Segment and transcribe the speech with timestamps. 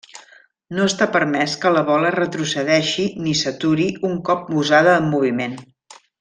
[0.77, 5.57] No està permès que la bola retrocedeixi ni s'aturi un cop posada en moviment.